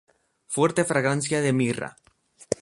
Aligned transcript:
Fuerte 0.55 0.83
fragancia 0.91 1.41
de 1.45 1.53
mirra. 1.59 1.95